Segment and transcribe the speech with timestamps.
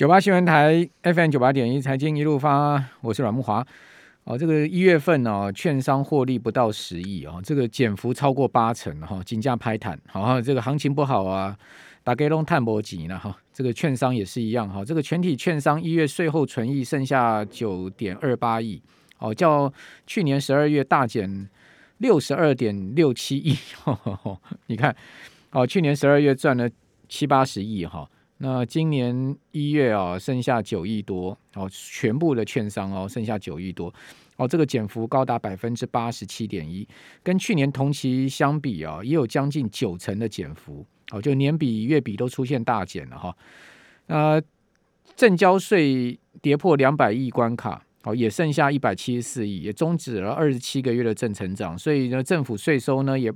[0.00, 3.62] 九八新闻台 FM 九八点一财经一路发，我是阮木华。
[4.24, 10.00] 哦，这个一月份哦，券商获利不到十亿哦，这个减幅超过八成哈，金价拍弹。
[10.06, 11.54] 好，这个行情不好啊，
[12.02, 13.36] 大家都探波急了哈。
[13.52, 18.82] 这个券商也是一样哈，这个全体券商一月税后存益剩下九点二八亿，
[19.18, 19.70] 哦，较
[20.06, 21.46] 去年十二月大减
[21.98, 23.54] 六十二点六七亿。
[24.68, 24.96] 你看，
[25.50, 26.66] 哦，去年十二月赚了
[27.06, 28.08] 七八十亿哈。
[28.42, 33.92] 那今年一月啊，剩下九亿多哦，全部的券商哦，剩下九亿多
[34.36, 36.88] 哦，这个减幅高达百分之八十七点一，
[37.22, 43.36] 跟去年同期相比啊，也有将近九成的减幅哦，就年比月比都出现大减了哈。
[44.06, 44.42] 呃，
[45.14, 53.30] 证交税跌破两百亿关卡哦，也剩下一百七十四亿，也终止了二十七个月的正成长，所以呢，政府税收呢也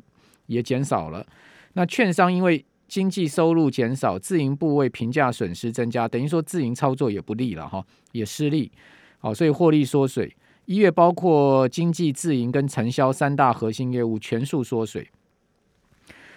[0.47, 1.27] 也减少了。
[1.75, 8.71] 那券商因为经济收入减少，自营部位评价损失增加，等于说自营操作也不利了哈，也失利，
[9.19, 10.33] 好，所以获利缩水。
[10.67, 15.11] 一月包括经济自营跟承销三大核心业务全数缩水。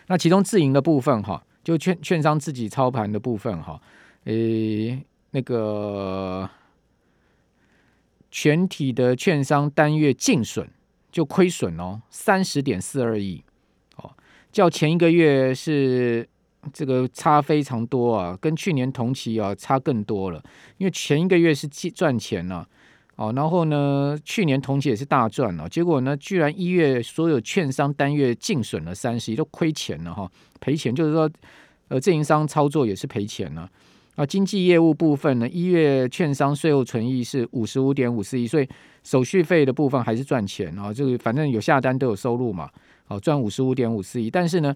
[0.07, 3.79] 那其中自营的部分哈，就券券商自己操盘的部分哈，
[4.23, 6.49] 诶，那个
[8.31, 10.67] 全体的券商单月净损
[11.11, 13.43] 就亏损哦，三十点四二亿，
[13.97, 14.09] 哦，
[14.51, 16.27] 较前一个月是。
[16.73, 20.43] 这个差非常多啊，跟去年同期啊差更多了。
[20.77, 22.67] 因为前一个月是赚钱了，
[23.15, 30.29] 哦，然后呢，去年同期也是大赚了，结果呢，居然一月所有券商单月净损了三十亿，都亏钱了哈，
[30.59, 31.29] 赔钱就是说，
[31.87, 33.69] 呃，自营商操作也是赔钱了。
[34.15, 38.67] 啊，经纪业务部分呢，一月券商税后存益是五十五点五四亿，所以
[39.03, 42.69] 手续费的部分还是赚钱啊，这个反正有下单都有收入嘛，
[43.05, 44.75] 好赚五十五点五四亿，但是呢。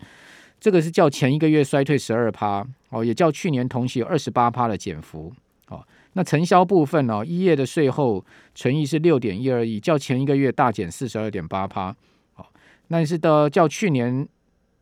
[0.62, 5.34] 这个是较前一个月衰退十二趴哦，也较去年同期有二十八趴的减幅
[5.70, 5.84] 哦。
[6.14, 11.90] 那承销部分哦，一月的税后存益是六点一二亿，较前一个月大减四十二点八趴
[12.36, 12.46] 哦。
[12.90, 14.28] 那是的较去年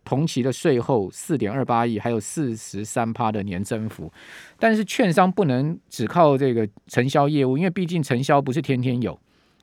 [0.03, 4.11] 同期的税后四点二八亿，还有四十三趴的年增幅。
[4.59, 9.17] 但是券商不能只靠这个承销业务，因为毕竟承销不是天天有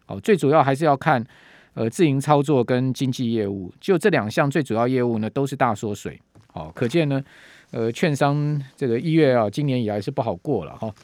[0.07, 1.23] 哦，最主要还是要看。
[1.77, 6.19] 呃，自营操作跟经纪业务，就这两项最主要业务呢，都是大缩水。
[6.51, 7.23] 好、哦，可见呢，
[7.71, 10.95] 呃，券商这个一月啊，今年以来是不好过了哈、哦。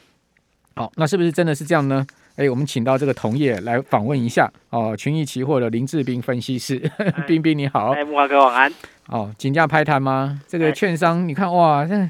[0.75, 2.03] 好，那是不是真的是这样呢？
[2.37, 6.81] 哎，我们请到这个同业来访问一下哦，群益期货的林志斌分析师，
[7.27, 7.91] 斌斌你好。
[7.91, 8.73] 哎，慕驊哥晚安。
[9.09, 10.41] 哦，金价拍弹吗？
[10.47, 12.09] 这个券商你看哇，这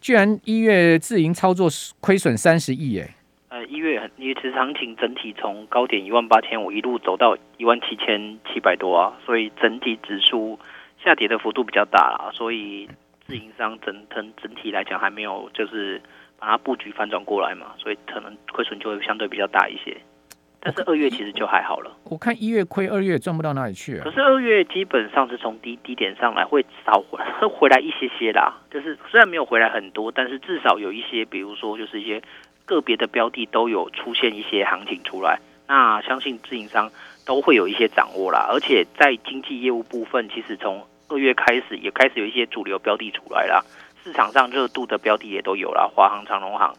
[0.00, 1.68] 居然一月自营操作
[1.98, 3.16] 亏损三十亿哎。
[3.72, 10.58] 呃，一月很，因为其实行情整体从高点一万八千五一路走到一万七千七百多啊，所以整体指数
[11.02, 12.88] 下跌的幅度比较大啦，所以
[13.26, 16.00] 自营商整整整体来讲还没有就是
[16.38, 19.96] 把它布局反转过来嘛，所以可能亏损就会相对比较大一些。
[20.64, 21.90] 但是二月其实就还好了。
[22.04, 24.04] 我看一月亏，二月赚不到哪里去啊。
[24.04, 32.22] 可是二月基本上是从低低点上来，会少回会回来一些些啦，就是虽然没有回来很多，但是至少有一些，比如说就是一些。
[32.74, 36.90] 个别的标的都有出现一些行情出来，那相信自营商
[37.26, 38.48] 都会有一些掌握啦。
[38.50, 43.62] 而且在经济业务部分，其实从二月开始也开始有一些主流标的出来啦，
[44.02, 46.74] 市场上热度的标的也都有啦，华航、长荣航。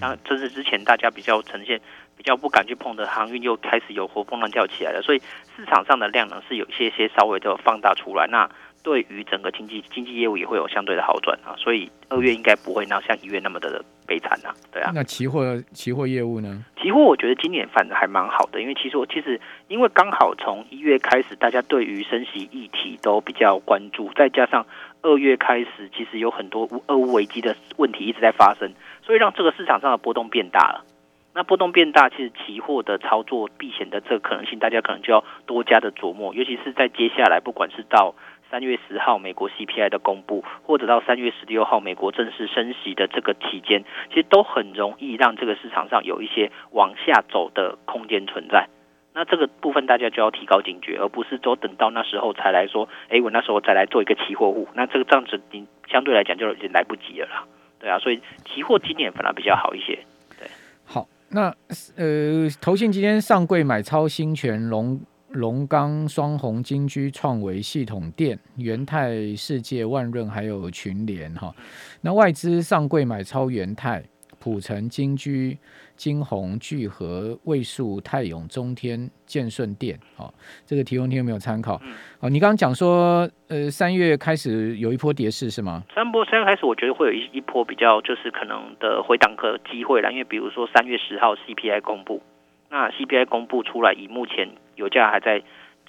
[0.00, 1.78] 那这是之前大家比较呈现
[2.16, 5.02] 比较不敢去碰的航运，又开始有活蹦乱跳起来了。
[5.02, 5.20] 所以
[5.54, 8.26] 市场上的量呢是有一些些稍微的放大出来。
[8.26, 8.48] 那
[8.82, 14.92] 对于整个经济经济业务也会有相对的好转啊，所以二月应该不会那像一月那么的悲惨啊，对啊。
[14.94, 16.62] 那期货期货业务呢？
[16.76, 24.66] 期货我觉得今年反而还蛮好的，因为其实我其实因为刚好从一月开始，大家对于升息议题都比较关注，再加上
[25.00, 28.70] 二月开始，其实有很多俄乌危机的问题一直在发生，
[29.02, 30.84] 所以让这个市场上的波动变大了。
[31.34, 38.14] 那波动变大，其实期货的操作避险的这个可能性，大家可能就要多加的琢磨，尤其是在接下来，不管是到
[38.52, 48.68] 三月十号美国 CPI 的公布，或者到三月十六号美国正式升息的这个期间，其实都很容易让这个市场上有一些往下走的空间存在。
[49.14, 57.46] 那这个部分大家就要提高警觉，而不是说等到那时候才来说，哎，我那时候再来做一个期货户，那这个这样子你相对来讲就已经来不及了啦。
[57.80, 59.98] 对啊，所以期货今年反而比较好一些。
[60.38, 60.46] 对，
[60.84, 61.44] 好，那
[61.96, 65.00] 呃，投信今天上柜买超新权龙。
[65.34, 71.54] 龙钢、双鸿、金居、创维、系统电、元泰、世界、万润，还有群联哈。
[72.00, 74.02] 那外资上柜买超元泰、
[74.38, 75.56] 普成、金居、
[75.96, 80.32] 金鸿、聚合、位数、泰永、中天、建顺电，哦，
[80.66, 81.80] 这个提供听有没有参考？
[81.84, 85.84] 嗯，哦，你刚刚讲说，呃，三月开始有一波跌势是吗？
[85.94, 92.20] 三波三月开始，我觉得会有一一波比较就是可能的回档的机会啦，因为比如说三月十号 CPI 公布，
[92.72, 95.40] 那 CPI 公布出来，以目前油价还在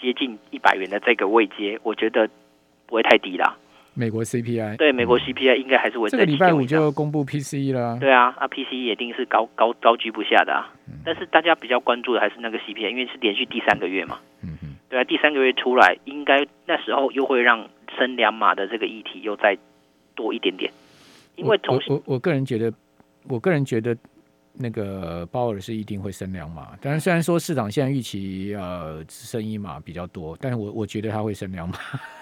[0.01, 2.29] 接近一百元的这个位阶，我觉得
[2.85, 3.55] 不会太低啦。
[3.93, 7.97] 美国 CPI 对，美国 CPI 应该还是会在、嗯、这个礼拜五就公布 PCE 了。
[8.01, 10.73] 对啊，那 PCE 一定是高高高居不下的啊。
[10.87, 14.19] 嗯、但是大家比较关注的还是那个 CPI，因为是连续第三个月嘛。
[14.43, 19.57] 嗯嗯对啊，第三个月出来，应该那时候又会让升两码的这个议题又再
[20.15, 20.69] 多一点点。
[21.37, 22.73] 因为从我我我个人觉得，
[23.29, 23.95] 我个人觉得。
[24.55, 31.75] 那个鲍尔是一定会升两码，但是虽然说市场现在预期呃只升一码比较多，但是我我觉得他会升两码。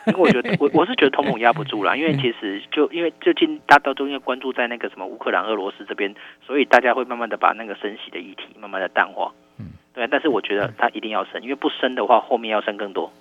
[0.08, 9.32] 因为我觉得 我我是觉得通膨压不住了，因为其实就因为最近大家都因为关注在那个什么乌克兰、俄罗斯这边，所以大家会慢慢的把那个升息的议题慢慢的淡化。
[9.58, 13.12] 嗯，对，但是我觉得他一定要升，因为不升的话，后面要升更多。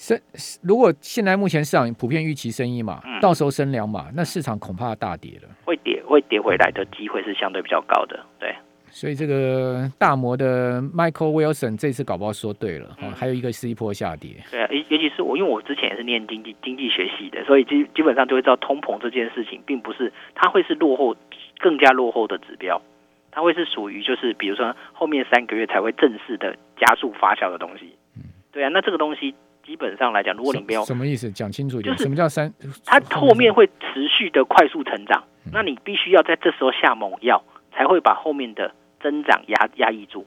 [0.00, 0.18] 升，
[0.62, 5.48] 如果现在目前市场普遍预期升一码，嗯、到时候升两码，那市场恐怕大跌了。
[5.62, 8.18] 会跌，会跌回来的机会是相对比较高的。
[8.38, 8.54] 对，
[8.88, 14.30] 所以这个大摩的 Michael Wilson 这次搞不好说对了，嗯、还有一个是一波下跌。
[14.50, 21.14] 对啊，尤其是我，因为我之前也是念经济经济学系的，所以基基本上就会知道通膨这件事情，并不是它会是落后
[21.58, 22.80] 更加落后的指标，
[23.30, 27.94] 它会是属于就是比如说后面三个月才会正式的加速发酵的东西。
[28.16, 29.34] 嗯，对啊，那这个东西。
[29.70, 32.52] 基本上来讲，如果你没有什么意思，讲清楚一点，就是什么叫三？
[32.84, 40.26] 它后面会持续的快速成长，嗯、那你必须要在这时候下猛药，才会把后面的增长压压抑住，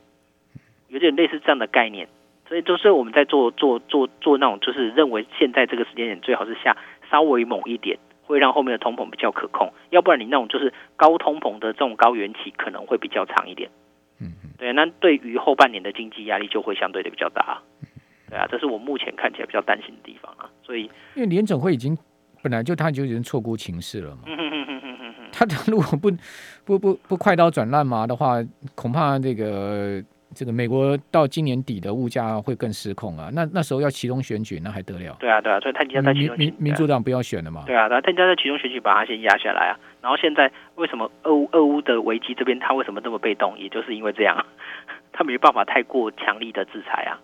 [0.88, 2.08] 有点类似这样的概念。
[2.48, 6.78] 所以就是我们在做做做做那种，就是认为现在这个时间点最好是下
[7.12, 9.74] 稍微猛一点，会让后面的通膨比较可控。
[9.90, 13.70] 要不然你那种就是高通膨的这种高原期可能会比较长一点。
[14.22, 17.62] 嗯嗯，对，那对于后半年的经济压力就会相对的比较大。
[18.34, 21.98] 对啊，这是我目前看起来比较担心的地方啊，所以因为联总会已经
[22.42, 26.12] 本来就他就已经错估情势了嘛，嗯嗯嗯嗯嗯嗯他如果不
[26.66, 28.38] 不不不快刀斩乱麻的话，
[28.76, 30.04] 恐怕这个
[30.36, 35.16] 这个美国到今年底的物价会更失控啊，那那时候要其中选举，那还得了？
[35.20, 37.64] 对啊对啊，所以他应该在启动民民主党不要选了嘛？
[37.68, 43.58] 对啊，他应该在其中选举把它先压下来啊，然后现在为什么俄乌俄乌的危机这边他为什么这么被动？
[43.60, 44.46] 也就是因为这样，
[45.14, 47.20] 他没办法太过强力的制裁啊。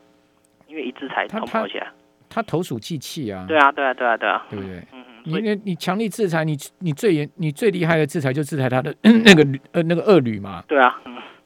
[0.70, 1.88] 因为一制裁通膨起来，
[2.30, 3.44] 他投鼠忌器啊！
[3.48, 4.78] 对啊，对啊，对啊，对啊，对不对？
[4.94, 5.06] 嗯嗯。
[5.26, 10.64] 你你强力制裁，你你最严、你最厉害的制裁就制裁他的那个呃那个俄铝嘛。
[10.68, 11.02] 对啊。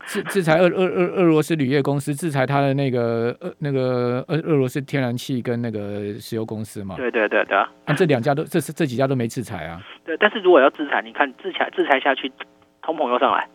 [0.06, 6.98] 制制裁俄俄俄俄罗斯铝业公司，制裁他的那个俄那个俄俄罗斯天然气跟那个石油公司嘛。
[6.98, 7.72] 对对对对啊。
[7.86, 9.82] 那这两家都这是这几家都没制裁啊。
[10.04, 12.30] 对，但是如果要制裁，你看制裁制裁下去，
[12.82, 13.48] 通膨又上来。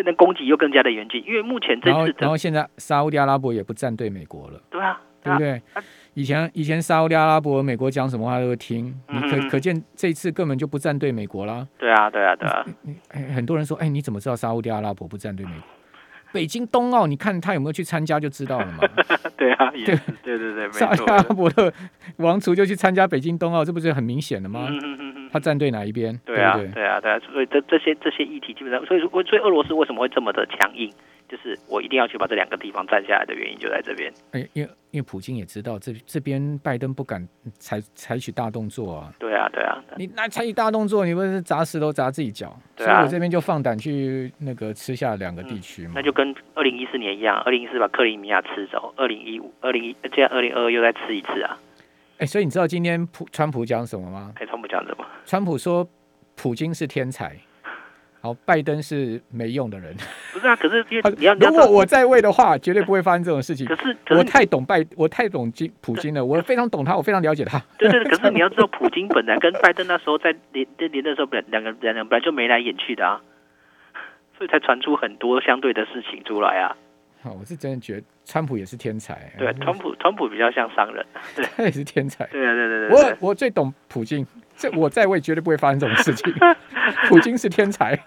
[0.00, 5.52] 变成供给又更加的严峻，因为目前这次然后，然后现在沙乌地阿拉伯也不站队美国了，对啊，对不对？
[5.74, 5.82] 啊、
[6.14, 11.68] 以前以前沙乌地阿拉伯美国讲什么话都会听，嗯、你可可见这一次根本就不站队美国啦。
[11.78, 12.64] 对啊，对啊，对啊。
[13.34, 15.62] 很多人说，哎，你怎么知道沙乌地阿拉伯不站队美国？
[16.32, 18.78] 北京冬奥，你看他有没有去参加就知道了嘛。
[19.36, 19.84] 对啊，对
[20.22, 21.70] 对对对，沙特阿拉伯的
[22.16, 24.68] 王储就去参加北京冬奥，这不是很明显的吗？
[24.70, 24.80] 嗯
[25.32, 26.18] 他站队哪一边？
[26.24, 30.92] 对啊，对啊，对啊，所以这这些这些议题基本上，所以说，所以俄罗斯为什么会这么的强硬？
[31.28, 34.12] 就是我一定要去把这两个地方占下来的原因就在这边。
[34.32, 37.24] 哎，因为因为普京也知道这这边拜登不敢
[37.54, 39.14] 采采取大动作啊。
[39.16, 42.52] 对啊，对啊，你那采取大动作，你不是砸石头砸自己脚？
[42.74, 45.92] 对啊，所以我这边就放胆去那个吃下两个地区嘛。
[45.94, 51.56] 那就跟二零一四年一样，二零一四把克里米亚吃走，二零一五、二零一，现在二零二二又再吃一次啊。
[52.20, 54.32] 哎，所以你知道今天普川普讲什么吗？
[54.36, 55.04] 哎，川普讲什么？
[55.26, 55.88] 川普说。
[56.42, 57.36] 普京是天才，
[58.22, 59.94] 好，拜登是没用的人。
[60.32, 63.66] 不是啊，可是因为你要，如果我在位的话，绝对不会发生这种事情。
[63.66, 67.58] 可是，我太懂拜，我太懂金普京了，我非常懂他，我非常了解他。
[67.76, 73.20] 对对对，可是你要知道，普京本来跟拜登那时候在连连的时候，本两个两个本来就眉来眼去的啊，
[74.38, 76.74] 所以才传出很多相对的事情出来啊。
[77.22, 79.30] 好，我是真的觉得川普也是天才。
[79.36, 81.04] 对，川普川普比较像商人，
[81.36, 82.26] 对，他也是天才。
[82.28, 84.26] 对对对对，我我最懂普京。
[84.56, 86.32] 这我在位绝对不会发生这种事情。
[87.08, 87.98] 普京是天才，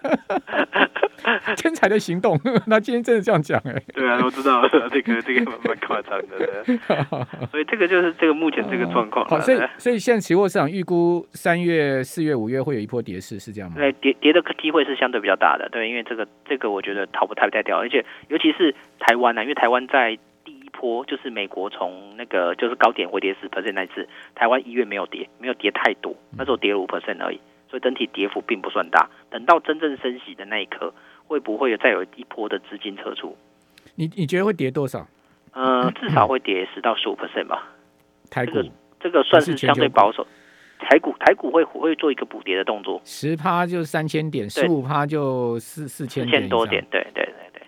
[1.56, 2.38] 天才的行动。
[2.66, 3.74] 那今天真的这样讲哎？
[3.94, 6.64] 对啊，我知道， 这个这个蛮蛮夸张的。
[7.50, 9.26] 所以这个就是这个目前这个状况。
[9.26, 13.76] 好，所以所以现在期货市场预估三月、四月、五月会有一波跌势，是这样吗？
[13.78, 15.68] 对，跌跌的机会是相对比较大的。
[15.70, 20.18] 对，因为这个这个我觉得逃不太掉，而且尤其是台湾呢、啊，因为台湾在。
[20.76, 27.40] 波就是美国从那个就是高点回跌十 percent 那次，台湾一月没有跌，没有跌太多，那时候跌了五 percent 而已，
[27.70, 29.08] 所以整体跌幅并不算大。
[29.30, 30.92] 等到真正升息的那一刻，
[31.26, 33.36] 会不会有再有一波的资金撤出？
[33.94, 35.06] 你你觉得会跌多少？
[35.52, 37.68] 呃，至少会跌十到十五 percent 吧。
[38.30, 40.26] 台股这个这个算是相对保守。
[40.80, 47.62] 台股台股会会做一个补跌的动作，十趴就三千点，十五趴就四四千千多点，对对对对。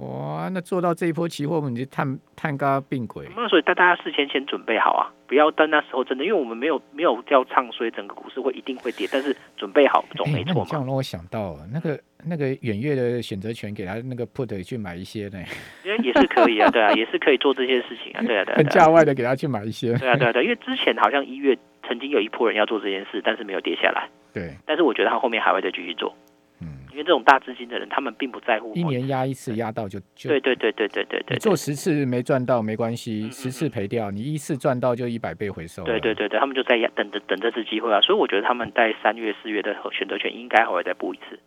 [0.00, 3.28] 哇，那做到这一波期货，我们就探探高并轨。
[3.36, 10.66] 那所以大家事先先准备好啊，不要等那时候真的，因为我们没有没有叫唱衰整个股市会一定会跌，但是准备好总没错嘛。
[10.68, 15.42] 这样让我想到那个那个远月的选择权，给他那个 put 去买一些呢，
[15.84, 26.14] 因为也是可以啊，对啊， 也是可以做这些事情啊，对啊，对啊，很价外的给他去买一些，对啊，对啊，对，因为之前好像一月曾经有一波人要做这件事，但是没有跌下来，对，但是我觉得他后面还会再继续做。
[26.60, 26.68] 嗯。
[26.92, 35.82] 因为这种大资金的人，他们并不在乎一年压一次，压到就就对对对对对对对，做十次没赚到没关系，十次赔掉，你一次赚到就一百倍回收。
[35.84, 41.40] 对对对对，他们就在等着等这次机会啊，所以我觉得他们在三月四月的选择权应该还会再布一次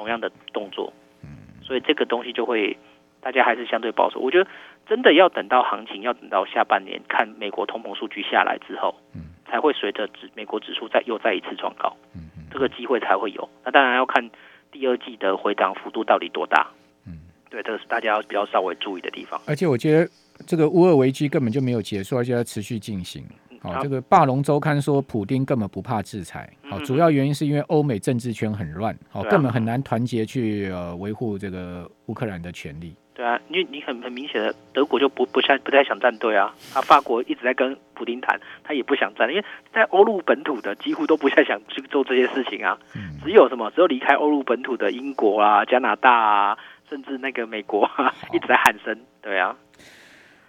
[0.00, 0.90] 同样的动作。
[1.22, 1.28] 嗯
[1.62, 2.76] 所以这个东西就会
[3.20, 4.18] 大家还是相对保守。
[4.18, 4.50] 我觉得
[4.88, 13.46] 真的要等到行情，要等到下半年看美国通膨数据下来之后，嗯才会随着指美国指数再又再一次创高，嗯这个机会才会有。
[13.64, 14.30] 那当然要看。
[14.72, 16.64] 第二季的回档幅度到底多大？
[17.04, 17.18] 嗯，
[17.50, 19.40] 对，这个是大家要比较稍微注意的地方。
[19.44, 20.08] 而且我觉得
[20.46, 23.24] 这个乌俄危机根本就没有结束，而且要持续进行。
[23.62, 26.50] 好、哦，这个霸龙周刊说，普丁根本不怕制裁。
[26.68, 32.94] 好、哦，主要原因是因为欧美政治圈很乱，好、哦，根本很难团结去呃维护这个乌克兰的权利。
[33.12, 36.54] 对啊，因为你很很明显的，德国就不不太不太想站队啊。
[36.72, 42.78] 啊，法国一直在跟普丁谈，他也不想站，因为在欧陆本土的几乎都不太想去做这些事情啊。
[43.22, 43.70] 只有什么？
[43.72, 48.98] 只有离开欧陆本土的英国啊、加拿大啊，甚至那个美国啊，一直在喊声。
[49.20, 49.54] 对啊，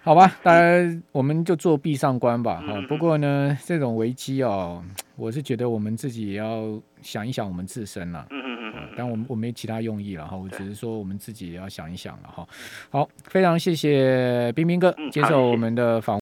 [0.04, 2.56] 好吧，当然我们就作壁上观吧。
[2.66, 4.84] 哈、嗯，不过呢，这种危机哦，
[5.16, 8.26] 我是觉得我们自己也要想一想我们自身了。
[8.32, 8.90] 嗯嗯嗯。
[8.98, 12.48] 但我们我没其他用意了哈，我只是说我们自己也要想一想了哈。
[12.90, 16.10] 好，非常谢谢冰冰哥接受我们的访问。